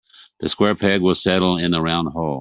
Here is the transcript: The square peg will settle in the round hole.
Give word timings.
The 0.39 0.49
square 0.49 0.73
peg 0.73 1.01
will 1.03 1.13
settle 1.13 1.57
in 1.59 1.69
the 1.69 1.79
round 1.79 2.07
hole. 2.07 2.39